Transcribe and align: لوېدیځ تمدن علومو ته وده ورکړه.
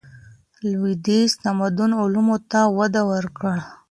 لوېدیځ 0.69 1.31
تمدن 1.43 1.91
علومو 2.01 2.37
ته 2.51 2.59
وده 2.77 3.01
ورکړه. 3.11 3.55